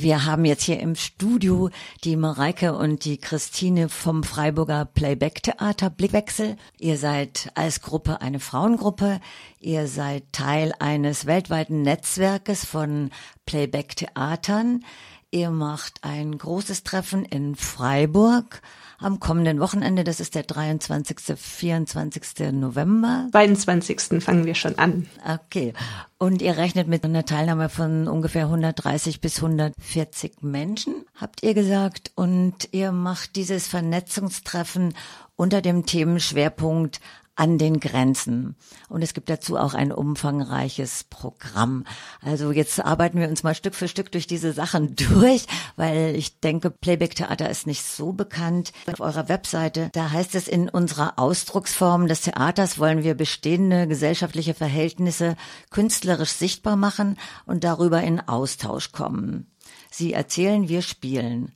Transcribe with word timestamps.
Wir 0.00 0.24
haben 0.26 0.44
jetzt 0.44 0.62
hier 0.62 0.78
im 0.78 0.94
Studio 0.94 1.70
die 2.04 2.14
Mareike 2.14 2.76
und 2.76 3.04
die 3.04 3.18
Christine 3.18 3.88
vom 3.88 4.22
Freiburger 4.22 4.84
Playback 4.84 5.42
Theater 5.42 5.90
Blickwechsel. 5.90 6.56
Ihr 6.78 6.96
seid 6.96 7.50
als 7.56 7.82
Gruppe 7.82 8.20
eine 8.20 8.38
Frauengruppe. 8.38 9.18
Ihr 9.58 9.88
seid 9.88 10.22
Teil 10.30 10.72
eines 10.78 11.26
weltweiten 11.26 11.82
Netzwerkes 11.82 12.64
von 12.64 13.10
Playback 13.44 13.96
Theatern. 13.96 14.84
Ihr 15.32 15.50
macht 15.50 16.04
ein 16.04 16.38
großes 16.38 16.84
Treffen 16.84 17.24
in 17.24 17.56
Freiburg 17.56 18.62
am 18.98 19.20
kommenden 19.20 19.60
Wochenende. 19.60 20.04
Das 20.04 20.20
ist 20.20 20.34
der 20.34 20.42
23., 20.42 21.36
24. 21.36 22.52
November. 22.52 23.28
22. 23.32 24.22
fangen 24.22 24.44
wir 24.44 24.54
schon 24.54 24.78
an. 24.78 25.06
Okay. 25.26 25.72
Und 26.18 26.42
ihr 26.42 26.56
rechnet 26.56 26.88
mit 26.88 27.04
einer 27.04 27.24
Teilnahme 27.24 27.68
von 27.68 28.08
ungefähr 28.08 28.44
130 28.44 29.20
bis 29.20 29.36
140 29.36 30.42
Menschen, 30.42 31.04
habt 31.14 31.42
ihr 31.42 31.54
gesagt. 31.54 32.10
Und 32.16 32.68
ihr 32.72 32.92
macht 32.92 33.36
dieses 33.36 33.68
Vernetzungstreffen 33.68 34.94
unter 35.36 35.62
dem 35.62 35.86
Themenschwerpunkt 35.86 37.00
an 37.38 37.56
den 37.56 37.78
Grenzen. 37.78 38.56
Und 38.88 39.02
es 39.02 39.14
gibt 39.14 39.30
dazu 39.30 39.56
auch 39.56 39.72
ein 39.72 39.92
umfangreiches 39.92 41.04
Programm. 41.04 41.84
Also 42.20 42.50
jetzt 42.50 42.84
arbeiten 42.84 43.20
wir 43.20 43.28
uns 43.28 43.44
mal 43.44 43.54
Stück 43.54 43.76
für 43.76 43.86
Stück 43.86 44.10
durch 44.10 44.26
diese 44.26 44.52
Sachen 44.52 44.96
durch, 44.96 45.46
weil 45.76 46.16
ich 46.16 46.40
denke, 46.40 46.70
Playback 46.70 47.14
Theater 47.14 47.48
ist 47.48 47.68
nicht 47.68 47.84
so 47.84 48.12
bekannt. 48.12 48.72
Auf 48.92 48.98
eurer 48.98 49.28
Webseite, 49.28 49.88
da 49.92 50.10
heißt 50.10 50.34
es 50.34 50.48
in 50.48 50.68
unserer 50.68 51.18
Ausdrucksform 51.18 52.08
des 52.08 52.22
Theaters 52.22 52.80
wollen 52.80 53.04
wir 53.04 53.14
bestehende 53.14 53.86
gesellschaftliche 53.86 54.54
Verhältnisse 54.54 55.36
künstlerisch 55.70 56.32
sichtbar 56.32 56.74
machen 56.74 57.16
und 57.46 57.62
darüber 57.62 58.02
in 58.02 58.20
Austausch 58.20 58.90
kommen. 58.90 59.46
Sie 59.92 60.12
erzählen, 60.12 60.68
wir 60.68 60.82
spielen. 60.82 61.52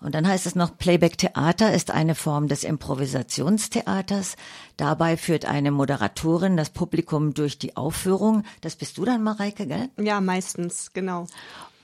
Und 0.00 0.14
dann 0.14 0.26
heißt 0.26 0.46
es 0.46 0.54
noch, 0.54 0.76
Playback 0.76 1.18
Theater 1.18 1.72
ist 1.72 1.90
eine 1.90 2.14
Form 2.14 2.48
des 2.48 2.64
Improvisationstheaters. 2.64 4.36
Dabei 4.76 5.16
führt 5.16 5.44
eine 5.46 5.70
Moderatorin 5.70 6.56
das 6.56 6.70
Publikum 6.70 7.34
durch 7.34 7.58
die 7.58 7.76
Aufführung. 7.76 8.44
Das 8.60 8.76
bist 8.76 8.98
du 8.98 9.04
dann, 9.04 9.22
Mareike, 9.22 9.66
gell? 9.66 9.88
Ja, 9.98 10.20
meistens, 10.20 10.92
genau 10.92 11.26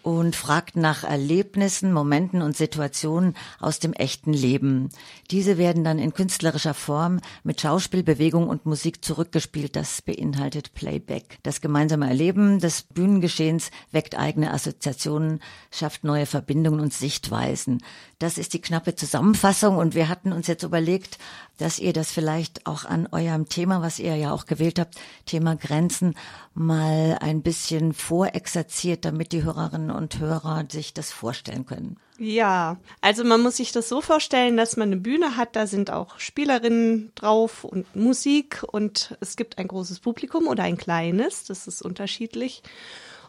und 0.03 0.35
fragt 0.35 0.77
nach 0.77 1.05
Erlebnissen, 1.05 1.93
Momenten 1.93 2.43
und 2.43 2.57
Situationen 2.57 3.35
aus 3.59 3.79
dem 3.79 3.93
echten 3.93 4.33
Leben. 4.33 4.89
Diese 5.31 5.59
werden 5.59 5.85
dann 5.85 5.99
in 5.99 6.15
künstlerischer 6.15 6.75
Form 6.75 7.21
mit 7.45 7.61
Schauspiel, 7.61 8.03
Bewegung 8.03 8.49
und 8.49 8.67
Musik 8.67 9.05
zurückgespielt. 9.05 9.77
Das 9.77 10.03
beinhaltet 10.03 10.75
Playback. 10.75 11.39
Das 11.43 11.61
gemeinsame 11.61 12.09
Erleben 12.09 12.61
des 12.61 12.83
Bühnengeschehens 12.83 13.71
weckt 13.93 14.19
eigene 14.19 14.53
Assoziationen, 14.53 15.41
schafft 15.71 16.05
neue 16.05 16.27
Verbindungen 16.27 16.81
und 16.81 16.93
Sichtweisen. 16.95 17.83
Das 18.19 18.39
ist 18.39 18.55
die 18.55 18.61
knappe 18.61 18.95
Zusammenfassung 18.95 19.77
und 19.77 19.95
wir 19.95 20.09
hatten 20.09 20.33
uns 20.33 20.47
jetzt 20.47 20.63
überlegt, 20.63 21.19
dass 21.57 21.79
ihr 21.79 21.93
das 21.93 22.11
vielleicht 22.11 22.67
auch 22.67 22.85
an 22.85 23.07
eurem 23.13 23.49
Thema, 23.49 23.83
was 23.83 23.99
ihr 23.99 24.17
ja 24.17 24.33
auch 24.33 24.47
gewählt 24.47 24.79
habt, 24.79 24.97
Thema 25.27 25.57
Grenzen, 25.57 26.15
mal 26.55 27.19
ein 27.21 27.43
bisschen 27.43 27.93
vorexerziert, 27.93 29.05
damit 29.05 29.33
die 29.33 29.43
Hörerinnen 29.43 29.90
und 29.91 30.19
Hörer 30.19 30.65
sich 30.71 30.95
das 30.95 31.13
vorstellen 31.13 31.67
können. 31.67 31.99
Ja, 32.19 32.77
also 33.01 33.25
man 33.25 33.41
muss 33.41 33.57
sich 33.57 33.73
das 33.73 33.89
so 33.89 34.01
vorstellen, 34.01 34.57
dass 34.57 34.77
man 34.77 34.89
eine 34.89 35.01
Bühne 35.01 35.37
hat, 35.37 35.57
da 35.57 35.67
sind 35.67 35.91
auch 35.91 36.19
Spielerinnen 36.19 37.13
drauf 37.15 37.65
und 37.65 37.97
Musik 37.97 38.63
und 38.71 39.17
es 39.21 39.37
gibt 39.37 39.59
ein 39.59 39.69
großes 39.69 40.01
Publikum 40.01 40.47
oder 40.47 40.65
ein 40.65 40.77
kleines, 40.77 41.45
das 41.45 41.67
ist 41.67 41.83
unterschiedlich. 41.83 42.63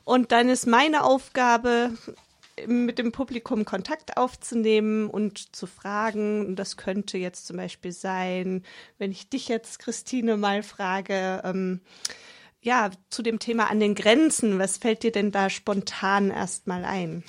Und 0.03 0.31
dann 0.31 0.50
ist 0.50 0.68
meine 0.68 1.03
Aufgabe, 1.03 1.92
mit 2.68 3.00
dem 3.00 3.12
Publikum 3.12 3.66
Kontakt 3.66 4.18
aufzunehmen 4.18 5.09
und 5.09 5.56
zu 5.56 5.68
fragen. 5.68 6.46
Und 6.46 6.56
das 6.58 6.78
könnte 6.78 7.18
jetzt 7.18 7.48
zum 7.48 7.58
Beispiel 7.58 7.92
sein, 7.92 8.64
wenn 8.98 9.12
ich 9.12 9.30
dich 9.30 9.48
jetzt, 9.48 9.80
Christine, 9.80 10.38
mal 10.38 10.64
frage, 10.64 11.41
ähm, 11.44 11.81
ja, 12.62 12.92
zu 13.10 13.22
dem 13.22 13.40
Thema 13.40 13.70
an 13.70 13.80
den 13.80 13.96
Grenzen, 13.96 14.60
was 14.60 14.78
fällt 14.78 15.04
dir 15.04 15.12
denn 15.12 15.32
da 15.32 15.50
spontan 15.50 16.32
erstmal 16.32 16.86
ein? 16.86 17.24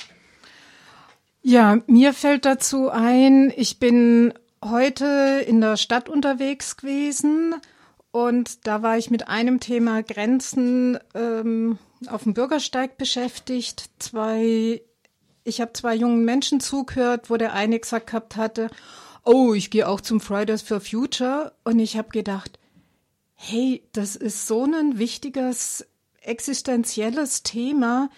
Ja, 1.43 1.79
mir 1.87 2.13
fällt 2.13 2.45
dazu 2.45 2.89
ein, 2.89 3.53
ich 3.57 3.79
bin 3.79 4.33
heute 4.65 5.45
in 5.47 5.61
der 5.61 5.77
Stadt 5.77 6.09
unterwegs 6.09 6.77
gewesen 6.77 7.55
und 8.13 8.67
da 8.67 8.83
war 8.83 8.97
ich 8.99 9.11
mit 9.11 9.29
einem 9.29 9.59
Thema 9.59 10.03
Grenzen 10.03 10.99
ähm, 11.15 11.79
auf 12.07 12.25
dem 12.25 12.35
Bürgersteig 12.35 12.97
beschäftigt. 12.97 13.91
Zwei 13.99 14.83
ich 15.45 15.61
habe 15.61 15.73
zwei 15.73 15.95
jungen 15.95 16.25
Menschen 16.25 16.61
zugehört, 16.61 17.31
wo 17.31 17.37
der 17.37 17.53
eine 17.53 17.79
gesagt 17.79 18.09
gehabt 18.09 18.37
hatte, 18.37 18.71
oh, 19.25 19.55
ich 19.55 19.71
gehe 19.71 19.89
auch 19.89 20.01
zum 20.01 20.21
Fridays 20.21 20.63
for 20.63 20.81
Future. 20.81 21.53
Und 21.65 21.79
ich 21.79 21.97
habe 21.97 22.11
gedacht, 22.11 22.59
hey, 23.45 23.83
das 23.93 24.15
ist 24.15 24.47
so 24.47 24.65
ein 24.65 24.99
wichtiges 24.99 25.85
existenzielles 26.21 27.43
Thema. 27.43 28.09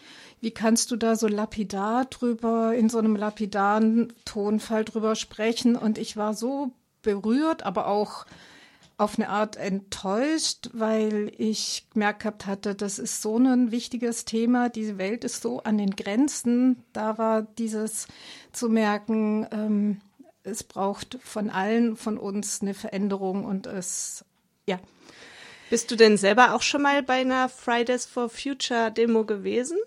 Wie 0.41 0.51
kannst 0.51 0.91
du 0.91 0.97
da 0.97 1.17
so 1.17 1.27
lapidar 1.29 2.05
drüber, 2.05 2.75
in 2.75 2.91
so 2.91 2.99
einem 2.99 3.17
lapidaren 3.17 4.13
Tonfall 4.27 4.85
drüber 4.85 5.17
sprechen? 5.17 5.77
Und 5.77 5.97
ich 5.97 6.19
war 6.19 6.35
so 6.35 6.73
berührt, 7.01 7.63
aber 7.63 7.87
auch 7.87 8.27
auf 8.99 9.19
eine 9.19 9.31
Art 9.31 9.57
enttäuscht, 9.57 10.69
weil 10.75 11.33
ich 11.39 11.87
gemerkt 11.95 12.21
gehabt 12.21 12.45
hatte, 12.45 12.75
das 12.75 12.99
ist 12.99 13.23
so 13.23 13.39
ein 13.39 13.71
wichtiges 13.71 14.27
Thema, 14.27 14.69
diese 14.69 14.99
Welt 14.99 15.25
ist 15.25 15.41
so 15.41 15.63
an 15.63 15.79
den 15.79 15.97
Grenzen. 15.97 16.85
Da 16.93 17.17
war 17.17 17.43
dieses 17.43 18.09
zu 18.53 18.69
merken, 18.69 19.47
ähm, 19.51 20.01
es 20.43 20.63
braucht 20.63 21.17
von 21.23 21.49
allen 21.49 21.97
von 21.97 22.19
uns 22.19 22.61
eine 22.61 22.75
Veränderung 22.75 23.47
und 23.47 23.67
es, 23.67 24.27
ja. 24.67 24.79
Bist 25.71 25.91
du 25.91 25.97
denn 25.97 26.17
selber 26.17 26.55
auch 26.55 26.63
schon 26.63 26.83
mal 26.83 27.03
bei 27.03 27.15
einer 27.15 27.49
Fridays 27.49 28.07
for 28.07 28.29
Future 28.29 28.93
Demo 28.93 29.25
gewesen? 29.25 29.79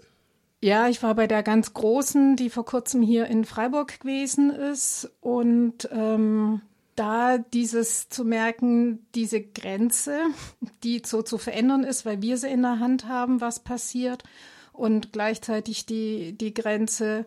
Ja, 0.60 0.88
ich 0.88 1.04
war 1.04 1.14
bei 1.14 1.28
der 1.28 1.44
ganz 1.44 1.74
großen, 1.74 2.36
die 2.36 2.50
vor 2.50 2.66
kurzem 2.66 3.02
hier 3.02 3.28
in 3.28 3.46
Freiburg 3.46 4.00
gewesen 4.00 4.50
ist 4.50 5.12
und 5.22 5.88
ähm, 5.92 6.62
da 6.96 7.38
dieses 7.38 8.10
zu 8.10 8.26
merken, 8.26 9.06
diese 9.14 9.42
Grenze, 9.42 10.20
die 10.84 11.04
so 11.06 11.22
zu 11.22 11.38
verändern 11.38 11.84
ist, 11.84 12.06
weil 12.06 12.22
wir 12.22 12.38
sie 12.38 12.50
in 12.50 12.64
der 12.64 12.80
Hand 12.80 13.08
haben, 13.08 13.40
was 13.40 13.60
passiert 13.60 14.24
und 14.74 15.14
gleichzeitig 15.14 15.86
die, 15.86 16.34
die 16.38 16.54
Grenze, 16.54 17.26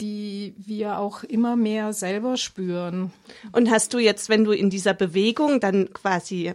die 0.00 0.54
wir 0.56 0.98
auch 0.98 1.22
immer 1.22 1.56
mehr 1.56 1.92
selber 1.92 2.36
spüren. 2.36 3.12
Und 3.52 3.70
hast 3.70 3.94
du 3.94 3.98
jetzt, 3.98 4.28
wenn 4.28 4.44
du 4.44 4.52
in 4.52 4.70
dieser 4.70 4.94
Bewegung 4.94 5.60
dann 5.60 5.92
quasi 5.92 6.52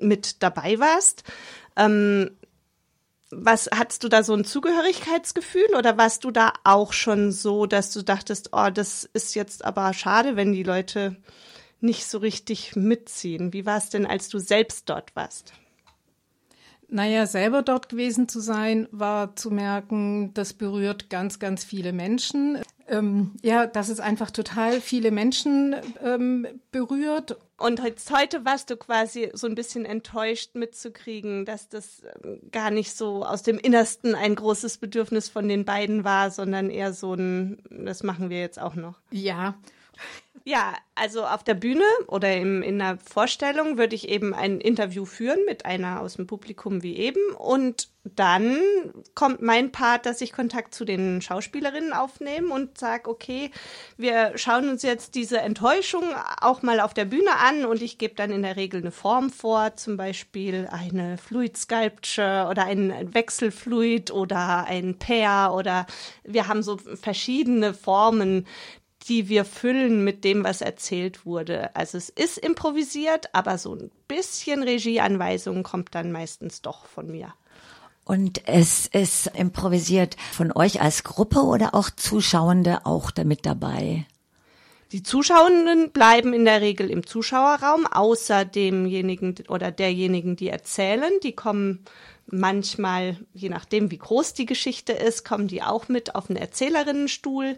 mit 0.00 0.42
dabei 0.42 0.78
warst, 0.78 1.24
ähm, 1.76 2.30
was 3.30 3.70
hattest 3.72 4.02
du 4.02 4.08
da 4.08 4.24
so 4.24 4.34
ein 4.34 4.44
Zugehörigkeitsgefühl 4.44 5.74
oder 5.78 5.96
warst 5.96 6.24
du 6.24 6.32
da 6.32 6.52
auch 6.64 6.92
schon 6.92 7.30
so, 7.30 7.66
dass 7.66 7.92
du 7.92 8.02
dachtest, 8.02 8.50
oh, 8.52 8.70
das 8.70 9.08
ist 9.12 9.34
jetzt 9.34 9.64
aber 9.64 9.92
schade, 9.94 10.34
wenn 10.34 10.52
die 10.52 10.64
Leute 10.64 11.16
nicht 11.80 12.06
so 12.06 12.18
richtig 12.18 12.74
mitziehen. 12.74 13.52
Wie 13.52 13.66
war 13.66 13.78
es 13.78 13.88
denn, 13.88 14.04
als 14.04 14.28
du 14.28 14.38
selbst 14.38 14.88
dort 14.88 15.14
warst? 15.14 15.52
Naja, 16.88 17.26
selber 17.26 17.62
dort 17.62 17.88
gewesen 17.88 18.28
zu 18.28 18.40
sein, 18.40 18.88
war 18.90 19.36
zu 19.36 19.52
merken, 19.52 20.34
das 20.34 20.52
berührt 20.52 21.08
ganz, 21.08 21.38
ganz 21.38 21.62
viele 21.62 21.92
Menschen. 21.92 22.58
Ähm, 22.90 23.32
ja, 23.42 23.66
dass 23.66 23.88
es 23.88 24.00
einfach 24.00 24.32
total 24.32 24.80
viele 24.80 25.12
Menschen 25.12 25.76
ähm, 26.02 26.46
berührt. 26.72 27.36
Und 27.56 27.80
heute 27.82 28.44
warst 28.44 28.70
du 28.70 28.76
quasi 28.76 29.30
so 29.32 29.46
ein 29.46 29.54
bisschen 29.54 29.84
enttäuscht 29.84 30.54
mitzukriegen, 30.54 31.44
dass 31.44 31.68
das 31.68 32.02
ähm, 32.24 32.40
gar 32.50 32.72
nicht 32.72 32.96
so 32.96 33.24
aus 33.24 33.42
dem 33.44 33.58
Innersten 33.58 34.16
ein 34.16 34.34
großes 34.34 34.78
Bedürfnis 34.78 35.28
von 35.28 35.46
den 35.48 35.64
beiden 35.64 36.02
war, 36.02 36.32
sondern 36.32 36.68
eher 36.68 36.92
so 36.92 37.14
ein, 37.14 37.62
das 37.70 38.02
machen 38.02 38.28
wir 38.28 38.40
jetzt 38.40 38.60
auch 38.60 38.74
noch. 38.74 38.98
Ja, 39.12 39.54
ja, 40.44 40.74
also 40.94 41.24
auf 41.24 41.44
der 41.44 41.54
Bühne 41.54 41.84
oder 42.06 42.34
im, 42.36 42.62
in 42.62 42.78
der 42.78 42.98
Vorstellung 42.98 43.78
würde 43.78 43.94
ich 43.94 44.08
eben 44.08 44.34
ein 44.34 44.60
Interview 44.60 45.04
führen 45.04 45.44
mit 45.46 45.64
einer 45.64 46.00
aus 46.00 46.14
dem 46.14 46.26
Publikum 46.26 46.82
wie 46.82 46.96
eben. 46.96 47.34
Und 47.36 47.88
dann 48.02 48.58
kommt 49.14 49.42
mein 49.42 49.72
Part, 49.72 50.06
dass 50.06 50.22
ich 50.22 50.32
Kontakt 50.32 50.74
zu 50.74 50.86
den 50.86 51.20
Schauspielerinnen 51.20 51.92
aufnehme 51.92 52.52
und 52.52 52.78
sage, 52.78 53.10
okay, 53.10 53.50
wir 53.98 54.32
schauen 54.36 54.70
uns 54.70 54.82
jetzt 54.82 55.14
diese 55.14 55.38
Enttäuschung 55.40 56.04
auch 56.40 56.62
mal 56.62 56.80
auf 56.80 56.94
der 56.94 57.04
Bühne 57.04 57.36
an 57.36 57.66
und 57.66 57.82
ich 57.82 57.98
gebe 57.98 58.14
dann 58.14 58.30
in 58.30 58.42
der 58.42 58.56
Regel 58.56 58.80
eine 58.80 58.90
Form 58.90 59.28
vor, 59.28 59.76
zum 59.76 59.98
Beispiel 59.98 60.66
eine 60.70 61.18
Fluid 61.18 61.58
Sculpture 61.58 62.48
oder 62.48 62.64
ein 62.64 63.12
Wechselfluid 63.12 64.10
oder 64.10 64.64
ein 64.64 64.98
Pair 64.98 65.52
oder 65.54 65.86
wir 66.24 66.48
haben 66.48 66.62
so 66.62 66.78
verschiedene 66.78 67.74
Formen, 67.74 68.46
die 69.08 69.28
wir 69.28 69.44
füllen 69.44 70.04
mit 70.04 70.24
dem, 70.24 70.44
was 70.44 70.60
erzählt 70.60 71.24
wurde. 71.24 71.74
Also 71.74 71.98
es 71.98 72.08
ist 72.08 72.38
improvisiert, 72.38 73.34
aber 73.34 73.58
so 73.58 73.74
ein 73.74 73.90
bisschen 74.08 74.62
Regieanweisung 74.62 75.62
kommt 75.62 75.94
dann 75.94 76.12
meistens 76.12 76.62
doch 76.62 76.86
von 76.86 77.10
mir. 77.10 77.32
Und 78.04 78.46
es 78.48 78.86
ist 78.86 79.28
improvisiert 79.36 80.16
von 80.32 80.52
euch 80.52 80.80
als 80.80 81.04
Gruppe 81.04 81.42
oder 81.42 81.74
auch 81.74 81.90
Zuschauende 81.90 82.84
auch 82.84 83.10
damit 83.10 83.46
dabei? 83.46 84.06
Die 84.92 85.04
Zuschauenden 85.04 85.92
bleiben 85.92 86.32
in 86.32 86.44
der 86.44 86.60
Regel 86.60 86.90
im 86.90 87.06
Zuschauerraum, 87.06 87.86
außer 87.86 88.44
demjenigen 88.44 89.36
oder 89.46 89.70
derjenigen, 89.70 90.34
die 90.34 90.48
erzählen. 90.48 91.12
Die 91.22 91.32
kommen 91.32 91.84
manchmal, 92.26 93.16
je 93.32 93.48
nachdem 93.48 93.92
wie 93.92 93.98
groß 93.98 94.34
die 94.34 94.46
Geschichte 94.46 94.92
ist, 94.92 95.24
kommen 95.24 95.46
die 95.46 95.62
auch 95.62 95.88
mit 95.88 96.16
auf 96.16 96.26
den 96.26 96.36
Erzählerinnenstuhl 96.36 97.56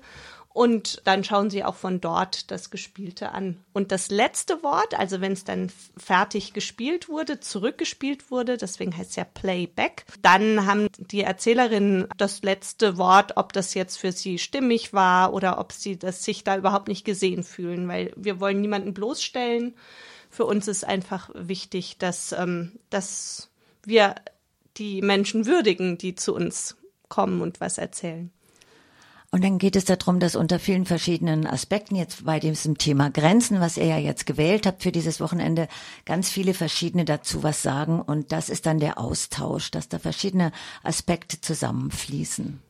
und 0.53 1.01
dann 1.05 1.25
schauen 1.25 1.51
sie 1.51 1.65
auch 1.65 1.77
von 1.77 2.01
dort 2.01 2.51
das 2.51 2.71
Gespielte 2.71 3.33
an. 3.33 3.59
Und 3.73 3.93
das 3.93 4.11
letzte 4.11 4.63
Wort, 4.63 4.99
also 4.99 5.21
wenn 5.21 5.33
es 5.33 5.45
dann 5.45 5.71
fertig 5.97 6.53
gespielt 6.53 7.09
wurde, 7.09 7.41
zurückgespielt 7.41 8.31
wurde, 8.31 8.57
deswegen 8.57 8.97
heißt 8.97 9.11
es 9.11 9.17
ja 9.17 9.25
Playback, 9.25 10.05
dann 10.21 10.67
haben 10.67 10.89
die 10.99 11.23
Erzählerinnen 11.23 12.07
das 12.17 12.43
letzte 12.43 12.99
Wort, 12.99 13.37
ob 13.37 13.53
das 13.53 13.75
jetzt 13.75 13.97
für 13.97 14.13
sie 14.13 14.39
stimmig 14.39 14.93
war 14.93 15.33
oder 15.33 15.59
ob 15.59 15.73
sie 15.73 15.99
das 15.99 16.25
sich 16.25 16.45
da 16.45 16.57
überhaupt 16.57 16.89
nicht 16.89 17.05
gesehen 17.05 17.45
fühlen, 17.45 17.89
weil 17.89 18.13
wir 18.17 18.41
wollen 18.41 18.61
niemanden 18.61 18.95
bloßstellen. 18.95 19.75
Für 20.29 20.45
uns 20.45 20.69
ist 20.69 20.85
einfach 20.85 21.31
wichtig, 21.35 21.99
dass, 21.99 22.33
ähm, 22.33 22.79
dass 22.91 23.51
wir 23.85 24.15
die 24.77 25.03
Menschen 25.03 25.47
würdigen, 25.47 25.99
die 25.99 26.15
zu 26.15 26.35
uns 26.35 26.77
kommen 27.09 27.43
und 27.43 27.61
was 27.61 27.79
erzählen. 27.79 28.31
Und 29.35 29.43
dann 29.43 29.57
geht 29.57 29.77
es 29.77 29.87
darum, 29.87 30.21
dass 30.21 30.37
unter 30.37 30.59
vielen 30.59 30.85
verschiedenen 30.85 31.47
Aspekten 31.47 31.97
jetzt 31.97 32.27
bei 32.27 32.39
diesem 32.39 32.77
Thema 32.77 33.09
Grenzen, 33.09 33.61
was 33.61 33.79
ihr 33.79 33.87
ja 33.87 33.97
jetzt 33.97 34.27
gewählt 34.27 34.67
habt 34.67 34.83
für 34.83 34.93
dieses 34.93 35.21
Wochenende, 35.21 35.69
ganz 36.05 36.29
viele 36.29 36.53
verschiedene 36.53 37.07
dazu 37.07 37.43
was 37.43 37.63
sagen. 37.63 38.03
Und 38.03 38.31
das 38.31 38.51
ist 38.51 38.67
dann 38.67 38.79
der 38.79 38.99
Austausch, 38.99 39.71
dass 39.71 39.89
da 39.89 39.99
verschiedene 39.99 40.53
Aspekte 40.83 41.41
zusammenfließen. 41.41 42.61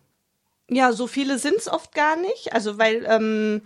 Ja, 0.71 0.93
so 0.93 1.09
viele 1.09 1.41
sind 1.41 1.57
es 1.57 1.67
oft 1.67 1.97
gar 1.97 2.15
nicht. 2.15 2.53
Also 2.53 2.79
weil 2.79 3.05
ähm, 3.09 3.63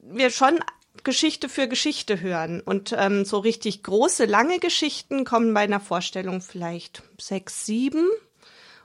wir 0.00 0.30
schon 0.30 0.58
Geschichte 1.04 1.48
für 1.48 1.68
Geschichte 1.68 2.20
hören. 2.20 2.60
Und 2.60 2.96
ähm, 2.98 3.24
so 3.26 3.38
richtig 3.38 3.84
große, 3.84 4.24
lange 4.24 4.58
Geschichten 4.58 5.24
kommen 5.24 5.54
bei 5.54 5.60
einer 5.60 5.78
Vorstellung 5.78 6.40
vielleicht 6.40 7.04
sechs, 7.16 7.64
sieben 7.64 8.08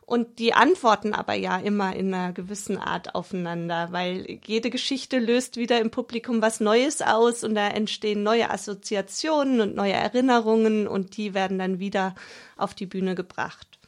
und 0.05 0.39
die 0.39 0.53
antworten 0.53 1.13
aber 1.13 1.33
ja 1.33 1.57
immer 1.57 1.95
in 1.95 2.13
einer 2.13 2.33
gewissen 2.33 2.77
Art 2.77 3.15
aufeinander, 3.15 3.91
weil 3.91 4.39
jede 4.45 4.69
Geschichte 4.69 5.19
löst 5.19 5.55
wieder 5.57 5.79
im 5.79 5.91
Publikum 5.91 6.41
was 6.41 6.59
Neues 6.59 7.01
aus 7.01 7.43
und 7.43 7.55
da 7.55 7.67
entstehen 7.67 8.23
neue 8.23 8.49
Assoziationen 8.49 9.61
und 9.61 9.75
neue 9.75 9.93
Erinnerungen 9.93 10.87
und 10.87 11.17
die 11.17 11.33
werden 11.33 11.59
dann 11.59 11.79
wieder 11.79 12.15
auf 12.57 12.73
die 12.73 12.85
Bühne 12.85 13.15
gebracht. 13.15 13.79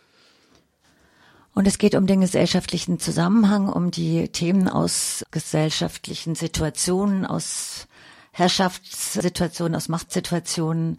Und 1.53 1.67
es 1.67 1.77
geht 1.77 1.95
um 1.95 2.05
den 2.05 2.19
gesellschaftlichen 2.19 2.99
Zusammenhang, 2.99 3.69
um 3.69 3.89
die 3.89 4.27
Themen 4.27 4.67
aus 4.67 5.25
gesellschaftlichen 5.31 6.35
Situationen, 6.35 7.25
aus 7.25 7.87
Herrschaftssituationen, 8.31 9.75
aus 9.75 9.87
Machtsituationen, 9.87 10.97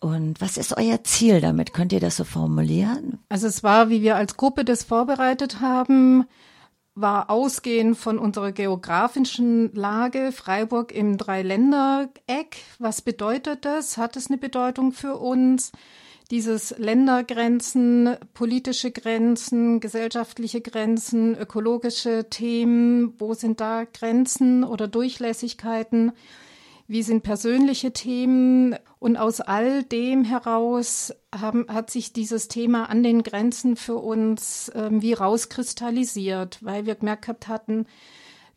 und 0.00 0.40
was 0.40 0.56
ist 0.56 0.76
euer 0.76 1.02
Ziel 1.02 1.40
damit? 1.40 1.72
Könnt 1.72 1.92
ihr 1.92 2.00
das 2.00 2.16
so 2.16 2.24
formulieren? 2.24 3.18
Also 3.28 3.46
es 3.46 3.62
war, 3.62 3.90
wie 3.90 4.02
wir 4.02 4.16
als 4.16 4.36
Gruppe 4.36 4.64
das 4.64 4.84
vorbereitet 4.84 5.60
haben, 5.60 6.26
war 6.94 7.30
ausgehend 7.30 7.96
von 7.96 8.18
unserer 8.18 8.52
geografischen 8.52 9.72
Lage 9.74 10.32
Freiburg 10.32 10.92
im 10.92 11.16
Dreiländereck. 11.16 12.56
Was 12.78 13.02
bedeutet 13.02 13.64
das? 13.64 13.96
Hat 13.96 14.16
es 14.16 14.28
eine 14.28 14.38
Bedeutung 14.38 14.92
für 14.92 15.16
uns? 15.16 15.72
Dieses 16.30 16.76
Ländergrenzen, 16.78 18.16
politische 18.34 18.90
Grenzen, 18.90 19.80
gesellschaftliche 19.80 20.60
Grenzen, 20.60 21.36
ökologische 21.36 22.28
Themen, 22.28 23.14
wo 23.18 23.32
sind 23.32 23.60
da 23.60 23.84
Grenzen 23.84 24.62
oder 24.62 24.88
Durchlässigkeiten? 24.88 26.12
Wie 26.88 27.02
sind 27.02 27.22
persönliche 27.22 27.92
Themen. 27.92 28.74
Und 28.98 29.16
aus 29.16 29.40
all 29.40 29.84
dem 29.84 30.24
heraus 30.24 31.14
haben, 31.32 31.66
hat 31.68 31.90
sich 31.90 32.12
dieses 32.12 32.48
Thema 32.48 32.90
an 32.90 33.04
den 33.04 33.22
Grenzen 33.22 33.76
für 33.76 33.96
uns 33.96 34.72
ähm, 34.74 35.02
wie 35.02 35.12
rauskristallisiert, 35.12 36.58
weil 36.62 36.86
wir 36.86 36.96
gemerkt 36.96 37.22
gehabt 37.22 37.46
hatten, 37.46 37.86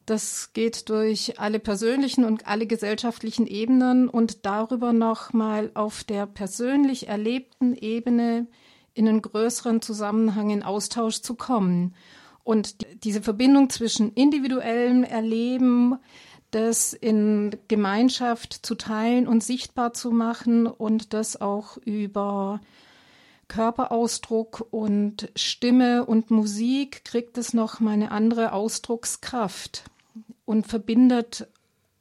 das 0.08 0.52
geht 0.54 0.90
durch 0.90 1.40
alle 1.40 1.60
persönlichen 1.60 2.26
und 2.26 2.48
alle 2.48 2.66
gesellschaftlichen 2.66 3.46
Ebenen 3.46 4.10
und 4.10 4.46
darüber 4.46 4.94
nochmal 4.94 5.70
auf 5.76 6.04
der 6.04 6.26
persönlich 6.26 7.08
erlebten 7.08 7.76
Ebene 7.76 8.48
in 8.94 9.08
einen 9.08 9.22
größeren 9.22 9.82
Zusammenhang 9.82 10.50
in 10.50 10.64
Austausch 10.64 11.22
zu 11.22 11.36
kommen. 11.36 11.94
Und 12.44 12.88
diese 13.04 13.22
Verbindung 13.22 13.70
zwischen 13.70 14.12
individuellem 14.14 15.04
Erleben, 15.04 15.98
das 16.52 16.94
in 16.94 17.58
Gemeinschaft 17.68 18.54
zu 18.66 18.76
teilen 18.76 19.28
und 19.28 19.44
sichtbar 19.44 19.94
zu 19.94 20.12
machen 20.12 20.68
und 20.68 21.14
das 21.14 21.40
auch 21.40 21.78
über 21.78 22.60
Körperausdruck 23.48 24.68
und 24.72 25.30
Stimme 25.36 26.06
und 26.06 26.32
Musik 26.32 27.04
kriegt 27.04 27.38
es 27.38 27.54
noch 27.54 27.80
mal 27.80 27.92
eine 27.92 28.12
andere 28.12 28.54
Ausdruckskraft 28.54 29.84
und 30.46 30.68
verbindet 30.68 31.48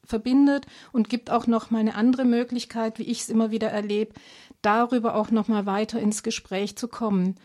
verbindet 0.04 0.66
und 0.92 1.08
gibt 1.08 1.30
auch 1.30 1.46
noch 1.46 1.70
mal 1.70 1.78
eine 1.78 1.94
andere 1.94 2.24
Möglichkeit, 2.24 2.98
wie 2.98 3.04
ich 3.04 3.20
es 3.20 3.28
immer 3.28 3.50
wieder 3.50 3.68
erlebe, 3.68 4.12
darüber 4.60 5.14
auch 5.14 5.30
noch 5.30 5.48
mal 5.48 5.66
weiter 5.66 6.00
ins 6.00 6.22
Gespräch 6.22 6.76
zu 6.76 6.88
kommen. 6.88 7.36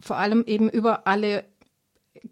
Vor 0.00 0.16
allem 0.16 0.44
eben 0.46 0.70
über 0.70 1.06
alle 1.06 1.44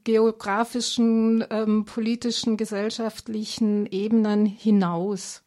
geografischen, 0.04 1.44
ähm, 1.50 1.84
politischen, 1.84 2.56
gesellschaftlichen 2.56 3.86
Ebenen 3.86 4.46
hinaus. 4.46 5.42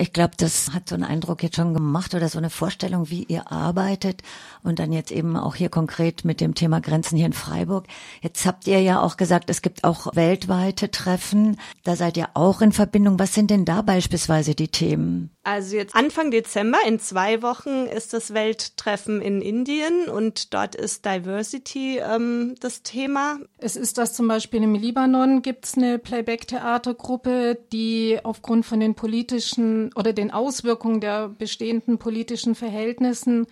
Ich 0.00 0.14
glaube, 0.14 0.32
das 0.38 0.72
hat 0.72 0.88
so 0.88 0.94
einen 0.94 1.04
Eindruck 1.04 1.42
jetzt 1.42 1.56
schon 1.56 1.74
gemacht 1.74 2.14
oder 2.14 2.30
so 2.30 2.38
eine 2.38 2.48
Vorstellung, 2.48 3.10
wie 3.10 3.24
ihr 3.24 3.52
arbeitet 3.52 4.22
und 4.62 4.78
dann 4.78 4.92
jetzt 4.92 5.12
eben 5.12 5.36
auch 5.36 5.54
hier 5.54 5.68
konkret 5.68 6.24
mit 6.24 6.40
dem 6.40 6.54
Thema 6.54 6.80
Grenzen 6.80 7.18
hier 7.18 7.26
in 7.26 7.34
Freiburg. 7.34 7.86
Jetzt 8.22 8.46
habt 8.46 8.66
ihr 8.66 8.80
ja 8.80 9.02
auch 9.02 9.18
gesagt, 9.18 9.50
es 9.50 9.60
gibt 9.60 9.84
auch 9.84 10.16
weltweite 10.16 10.90
Treffen. 10.90 11.58
Da 11.84 11.96
seid 11.96 12.16
ihr 12.16 12.30
auch 12.32 12.62
in 12.62 12.72
Verbindung. 12.72 13.18
Was 13.18 13.34
sind 13.34 13.50
denn 13.50 13.66
da 13.66 13.82
beispielsweise 13.82 14.54
die 14.54 14.68
Themen? 14.68 15.36
Also 15.42 15.76
jetzt 15.76 15.94
Anfang 15.94 16.30
Dezember, 16.30 16.78
in 16.86 16.98
zwei 16.98 17.42
Wochen, 17.42 17.86
ist 17.86 18.12
das 18.12 18.34
Welttreffen 18.34 19.22
in 19.22 19.40
Indien 19.40 20.08
und 20.08 20.52
dort 20.52 20.74
ist 20.74 21.06
Diversity 21.06 21.98
ähm, 21.98 22.54
das 22.60 22.82
Thema. 22.82 23.38
Es 23.56 23.76
ist 23.76 23.96
das 23.96 24.12
zum 24.12 24.28
Beispiel 24.28 24.62
im 24.62 24.74
Libanon 24.74 25.40
gibt 25.40 25.64
es 25.64 25.76
eine 25.76 25.98
Playback-Theatergruppe, 25.98 27.58
die 27.72 28.18
aufgrund 28.22 28.66
von 28.66 28.80
den 28.80 28.94
politischen 28.94 29.89
oder 29.94 30.12
den 30.12 30.30
Auswirkungen 30.30 31.00
der 31.00 31.28
bestehenden 31.28 31.98
politischen 31.98 32.54
Verhältnissen 32.54 33.46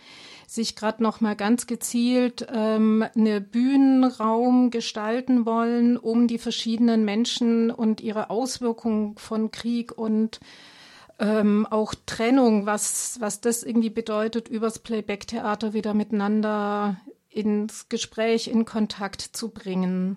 sich 0.47 0.77
gerade 0.77 1.03
noch 1.03 1.21
mal 1.21 1.37
ganz 1.37 1.67
gezielt 1.67 2.47
ähm, 2.51 3.05
eine 3.15 3.41
Bühnenraum 3.41 4.71
gestalten 4.71 5.45
wollen, 5.45 5.99
um 5.99 6.27
die 6.27 6.39
verschiedenen 6.39 7.05
Menschen 7.05 7.71
und 7.71 8.01
ihre 8.01 8.31
Auswirkungen 8.31 9.17
von 9.19 9.51
Krieg 9.51 9.97
und 9.97 10.41
ähm, 11.19 11.67
auch 11.67 11.95
Trennung, 12.07 12.65
was, 12.65 13.19
was 13.21 13.41
das 13.41 13.63
irgendwie 13.63 13.91
bedeutet, 13.91 14.49
übers 14.49 14.79
Playback-Theater 14.79 15.75
wieder 15.75 15.93
miteinander 15.93 16.97
ins 17.29 17.89
Gespräch, 17.89 18.49
in 18.49 18.65
Kontakt 18.65 19.21
zu 19.21 19.51
bringen. 19.51 20.17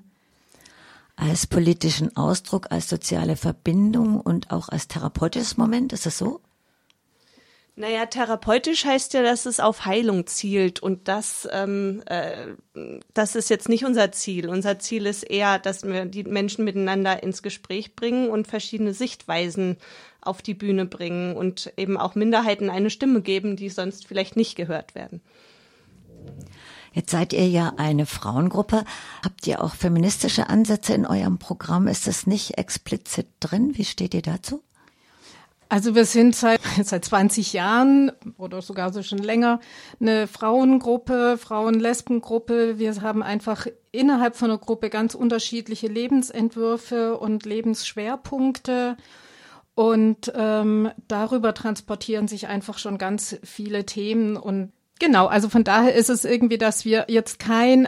Als 1.21 1.45
politischen 1.45 2.17
Ausdruck, 2.17 2.71
als 2.71 2.89
soziale 2.89 3.35
Verbindung 3.35 4.19
und 4.19 4.49
auch 4.49 4.69
als 4.69 4.87
therapeutisches 4.87 5.55
Moment, 5.55 5.93
ist 5.93 6.07
das 6.07 6.17
so? 6.17 6.41
Naja, 7.75 8.07
therapeutisch 8.07 8.85
heißt 8.85 9.13
ja, 9.13 9.21
dass 9.21 9.45
es 9.45 9.59
auf 9.59 9.85
Heilung 9.85 10.25
zielt 10.25 10.79
und 10.79 11.07
das, 11.07 11.47
ähm, 11.51 12.01
äh, 12.07 12.55
das 13.13 13.35
ist 13.35 13.51
jetzt 13.51 13.69
nicht 13.69 13.85
unser 13.85 14.11
Ziel. 14.11 14.49
Unser 14.49 14.79
Ziel 14.79 15.05
ist 15.05 15.21
eher, 15.21 15.59
dass 15.59 15.83
wir 15.83 16.05
die 16.05 16.23
Menschen 16.23 16.65
miteinander 16.65 17.21
ins 17.21 17.43
Gespräch 17.43 17.95
bringen 17.95 18.31
und 18.31 18.47
verschiedene 18.47 18.95
Sichtweisen 18.95 19.77
auf 20.21 20.41
die 20.41 20.55
Bühne 20.55 20.87
bringen 20.87 21.37
und 21.37 21.71
eben 21.77 21.97
auch 21.97 22.15
Minderheiten 22.15 22.71
eine 22.71 22.89
Stimme 22.89 23.21
geben, 23.21 23.57
die 23.57 23.69
sonst 23.69 24.07
vielleicht 24.07 24.35
nicht 24.35 24.55
gehört 24.55 24.95
werden. 24.95 25.21
Jetzt 26.93 27.12
seid 27.12 27.31
ihr 27.33 27.48
ja 27.48 27.74
eine 27.77 28.05
Frauengruppe. 28.05 28.83
Habt 29.24 29.48
ihr 29.48 29.63
auch 29.63 29.75
feministische 29.75 30.50
Ansätze 30.50 30.93
in 30.93 31.05
eurem 31.05 31.38
Programm? 31.38 31.88
Ist 31.88 32.07
das 32.07 32.27
nicht 32.27 32.57
explizit 32.57 33.27
drin? 33.39 33.77
Wie 33.77 33.86
steht 33.86 34.13
ihr 34.13 34.21
dazu? 34.21 34.62
Also 35.69 35.95
wir 35.95 36.03
sind 36.03 36.36
seit, 36.36 36.60
seit 36.83 37.05
20 37.05 37.53
Jahren 37.53 38.12
oder 38.38 38.62
sogar 38.62 38.91
so 38.91 39.03
schon 39.03 39.19
länger 39.19 39.62
eine 40.01 40.27
Frauengruppe, 40.27 41.38
Frauen-Lesben-Gruppe. 41.38 42.77
Wir 42.77 43.01
haben 43.01 43.24
einfach 43.24 43.67
innerhalb 43.93 44.36
von 44.36 44.51
einer 44.51 44.60
Gruppe 44.60 44.89
ganz 44.89 45.15
unterschiedliche 45.15 45.88
Lebensentwürfe 45.88 47.17
und 47.17 47.45
Lebensschwerpunkte. 47.45 48.98
Und 49.74 50.33
ähm, 50.36 50.91
darüber 51.07 51.53
transportieren 51.53 52.27
sich 52.27 52.48
einfach 52.48 52.77
schon 52.77 52.98
ganz 52.98 53.39
viele 53.41 53.86
Themen 53.86 54.36
und 54.36 54.74
Genau, 55.01 55.25
also 55.25 55.50
von 55.50 55.63
daher 55.63 55.96
ist 55.96 56.12
es 56.12 56.25
irgendwie, 56.25 56.60
dass 56.60 56.86
wir 56.86 57.05
jetzt 57.08 57.39
kein 57.39 57.88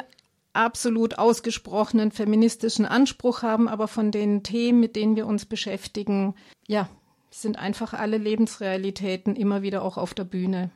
absolut 0.53 1.19
ausgesprochenen 1.19 2.09
feministischen 2.11 2.87
Anspruch 2.87 3.43
haben, 3.43 3.67
aber 3.67 3.87
von 3.87 4.09
den 4.09 4.41
Themen, 4.41 4.79
mit 4.79 4.95
denen 4.95 5.15
wir 5.15 5.27
uns 5.27 5.45
beschäftigen, 5.45 6.33
ja, 6.65 6.89
sind 7.29 7.59
einfach 7.59 7.93
alle 7.93 8.17
Lebensrealitäten 8.17 9.35
immer 9.35 9.61
wieder 9.61 9.83
auch 9.83 9.97
auf 9.97 10.15
der 10.15 10.23
Bühne. 10.23 10.71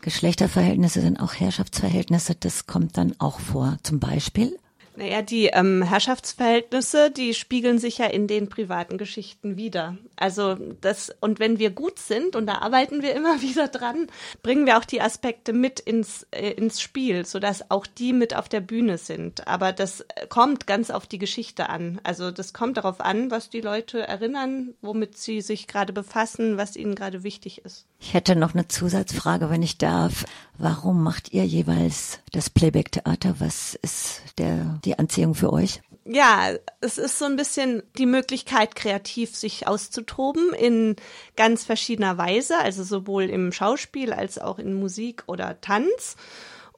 Geschlechterverhältnisse 0.00 1.02
sind 1.02 1.20
auch 1.20 1.34
Herrschaftsverhältnisse, 1.34 2.36
das 2.36 2.66
kommt 2.66 2.96
dann 2.96 3.14
auch 3.18 3.38
vor. 3.38 3.76
Zum 3.82 4.00
Beispiel? 4.00 4.58
Naja, 4.96 5.22
die 5.22 5.46
ähm, 5.46 5.82
Herrschaftsverhältnisse, 5.82 7.10
die 7.12 7.32
spiegeln 7.34 7.78
sich 7.78 7.98
ja 7.98 8.06
in 8.06 8.26
den 8.26 8.48
privaten 8.48 8.98
Geschichten 8.98 9.56
wieder. 9.56 9.96
Also 10.16 10.56
das, 10.80 11.14
und 11.20 11.38
wenn 11.38 11.60
wir 11.60 11.70
gut 11.70 11.98
sind, 11.98 12.34
und 12.34 12.46
da 12.46 12.58
arbeiten 12.58 13.00
wir 13.00 13.14
immer 13.14 13.40
wieder 13.42 13.68
dran, 13.68 14.08
bringen 14.42 14.66
wir 14.66 14.78
auch 14.78 14.84
die 14.84 15.00
Aspekte 15.00 15.52
mit 15.52 15.78
ins, 15.78 16.26
äh, 16.32 16.50
ins 16.50 16.80
Spiel, 16.80 17.24
sodass 17.24 17.70
auch 17.70 17.86
die 17.86 18.12
mit 18.12 18.34
auf 18.34 18.48
der 18.48 18.60
Bühne 18.60 18.98
sind. 18.98 19.46
Aber 19.46 19.72
das 19.72 20.04
kommt 20.28 20.66
ganz 20.66 20.90
auf 20.90 21.06
die 21.06 21.18
Geschichte 21.18 21.68
an. 21.68 22.00
Also 22.02 22.32
das 22.32 22.52
kommt 22.52 22.76
darauf 22.76 23.00
an, 23.00 23.30
was 23.30 23.48
die 23.48 23.60
Leute 23.60 24.00
erinnern, 24.00 24.74
womit 24.82 25.16
sie 25.16 25.40
sich 25.40 25.68
gerade 25.68 25.92
befassen, 25.92 26.56
was 26.56 26.76
ihnen 26.76 26.96
gerade 26.96 27.22
wichtig 27.22 27.64
ist. 27.64 27.86
Ich 28.02 28.14
hätte 28.14 28.34
noch 28.34 28.54
eine 28.54 28.66
Zusatzfrage, 28.66 29.50
wenn 29.50 29.62
ich 29.62 29.76
darf. 29.76 30.24
Warum 30.56 31.02
macht 31.02 31.32
ihr 31.32 31.44
jeweils 31.44 32.20
das 32.32 32.48
Playback-Theater? 32.48 33.36
Was 33.38 33.74
ist 33.74 34.22
der, 34.38 34.80
die 34.84 34.98
Anziehung 34.98 35.34
für 35.34 35.52
euch? 35.52 35.82
Ja, 36.06 36.48
es 36.80 36.96
ist 36.96 37.18
so 37.18 37.26
ein 37.26 37.36
bisschen 37.36 37.82
die 37.98 38.06
Möglichkeit, 38.06 38.74
kreativ 38.74 39.36
sich 39.36 39.68
auszutoben 39.68 40.54
in 40.54 40.96
ganz 41.36 41.64
verschiedener 41.64 42.16
Weise, 42.16 42.58
also 42.58 42.82
sowohl 42.84 43.24
im 43.24 43.52
Schauspiel 43.52 44.14
als 44.14 44.38
auch 44.38 44.58
in 44.58 44.72
Musik 44.74 45.24
oder 45.26 45.60
Tanz. 45.60 46.16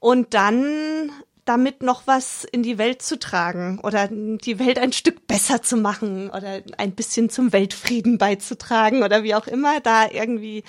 Und 0.00 0.34
dann 0.34 1.10
damit 1.44 1.82
noch 1.82 2.06
was 2.06 2.44
in 2.44 2.62
die 2.62 2.78
Welt 2.78 3.02
zu 3.02 3.18
tragen 3.18 3.80
oder 3.82 4.08
die 4.08 4.58
Welt 4.58 4.78
ein 4.78 4.92
Stück 4.92 5.26
besser 5.26 5.62
zu 5.62 5.76
machen 5.76 6.30
oder 6.30 6.62
ein 6.78 6.92
bisschen 6.92 7.30
zum 7.30 7.52
Weltfrieden 7.52 8.18
beizutragen 8.18 9.02
oder 9.02 9.24
wie 9.24 9.34
auch 9.34 9.46
immer, 9.46 9.80
da 9.80 10.08
irgendwie 10.08 10.62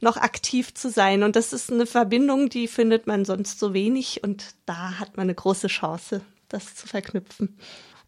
noch 0.00 0.16
aktiv 0.16 0.74
zu 0.74 0.90
sein. 0.90 1.22
Und 1.22 1.36
das 1.36 1.52
ist 1.52 1.72
eine 1.72 1.86
Verbindung, 1.86 2.48
die 2.48 2.68
findet 2.68 3.06
man 3.06 3.24
sonst 3.24 3.58
so 3.58 3.74
wenig 3.74 4.22
und 4.22 4.54
da 4.66 4.98
hat 4.98 5.16
man 5.16 5.24
eine 5.24 5.34
große 5.34 5.68
Chance, 5.68 6.20
das 6.48 6.74
zu 6.74 6.86
verknüpfen. 6.86 7.56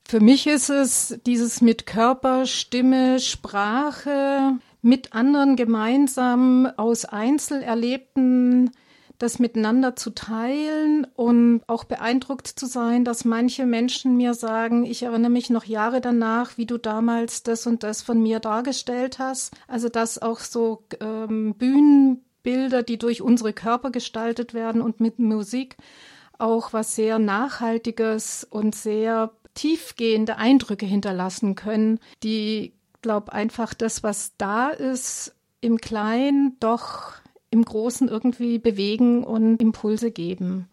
Für 0.07 0.21
mich 0.21 0.47
ist 0.47 0.71
es 0.71 1.19
dieses 1.27 1.61
mit 1.61 1.87
Körper, 1.87 2.47
Stimme, 2.47 3.21
Sprache, 3.21 4.55
mit 4.83 5.13
anderen 5.13 5.57
gemeinsam 5.57 6.67
aus 6.77 7.05
Einzelerlebten 7.05 8.71
das 9.21 9.39
miteinander 9.39 9.97
zu 9.97 10.11
teilen 10.11 11.07
und 11.15 11.63
auch 11.67 11.85
beeindruckt 11.85 12.47
zu 12.47 12.65
sein, 12.67 13.05
dass 13.05 13.27
manche 13.27 13.67
Menschen 13.67 14.17
mir 14.17 14.33
sagen, 14.33 14.85
ich 14.85 15.03
erinnere 15.03 15.31
mich 15.31 15.51
noch 15.51 15.65
Jahre 15.65 16.01
danach, 16.01 16.57
wie 16.57 16.65
du 16.65 16.79
damals 16.79 17.43
das 17.43 17.67
und 17.67 17.83
das 17.83 18.01
von 18.01 18.23
mir 18.23 18.41
dargestellt 18.41 19.19
hast. 19.19 19.55
Also 19.69 19.91
dass 19.91 20.21
auch 20.21 20.41
so 20.41 20.85
ähm, 21.01 21.55
Bühnenbilder, 21.55 22.83
die 22.83 22.97
durch 22.97 23.21
unsere 23.21 23.53
Körper 23.53 23.91
gestaltet 23.91 24.55
werden 24.55 24.81
und 24.81 25.01
mit 25.01 25.19
Musik 25.19 25.77
auch 26.39 26.73
was 26.73 26.97
sehr 26.97 27.19
Nachhaltiges 27.19 28.47
und 28.49 28.75
sehr 28.75 29.33
tiefgehende 29.53 30.39
Eindrücke 30.39 30.87
hinterlassen 30.87 31.57
können, 31.57 32.01
die, 32.23 32.73
glaube 33.03 33.35
einfach 33.35 33.75
das, 33.75 34.03
was 34.03 34.33
da 34.39 34.71
ist, 34.71 35.35
im 35.61 35.77
Kleinen 35.77 36.57
doch 36.59 37.21
im 37.51 37.65
Großen 37.65 38.09
irgendwie 38.09 38.59
bewegen 38.59 39.25
und 39.25 39.61
Impulse 39.61 40.11
geben. 40.11 40.69